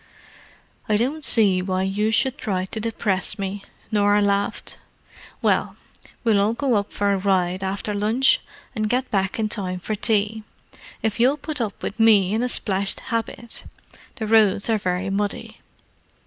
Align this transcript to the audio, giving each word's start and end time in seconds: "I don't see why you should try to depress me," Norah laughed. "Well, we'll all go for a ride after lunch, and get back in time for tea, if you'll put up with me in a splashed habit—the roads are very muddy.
"I 0.89 0.97
don't 0.97 1.23
see 1.23 1.61
why 1.61 1.83
you 1.83 2.09
should 2.09 2.35
try 2.39 2.65
to 2.65 2.79
depress 2.79 3.37
me," 3.37 3.63
Norah 3.91 4.19
laughed. 4.23 4.79
"Well, 5.43 5.75
we'll 6.23 6.41
all 6.41 6.55
go 6.55 6.81
for 6.89 7.13
a 7.13 7.17
ride 7.19 7.63
after 7.63 7.93
lunch, 7.93 8.41
and 8.75 8.89
get 8.89 9.11
back 9.11 9.37
in 9.37 9.47
time 9.47 9.77
for 9.77 9.93
tea, 9.93 10.41
if 11.03 11.19
you'll 11.19 11.37
put 11.37 11.61
up 11.61 11.83
with 11.83 11.99
me 11.99 12.33
in 12.33 12.41
a 12.41 12.49
splashed 12.49 12.99
habit—the 13.11 14.25
roads 14.25 14.71
are 14.71 14.79
very 14.79 15.11
muddy. 15.11 15.59